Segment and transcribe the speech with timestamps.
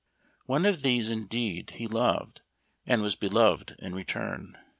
[0.47, 2.41] One of these, indeed, he loved,
[2.87, 4.57] and was be loved in return.